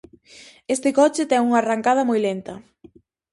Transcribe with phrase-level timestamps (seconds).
[0.75, 2.53] Este coche ten unha arrancada moi lenta.